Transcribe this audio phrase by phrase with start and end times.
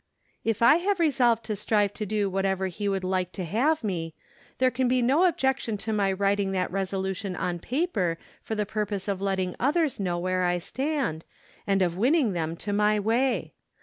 [0.43, 4.15] "If I have resolved to strive to do Avhatever He would like to have me,
[4.57, 8.65] there can be no objection to my writing that res¬ olution on paper for the
[8.65, 11.23] purpose of letting others know where I stand,
[11.67, 13.53] and of winning them to my way.